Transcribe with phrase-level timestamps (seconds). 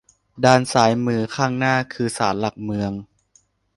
[0.45, 2.91] ด้านซ้ายมือข้างหน้าคือศาลหลักเมือง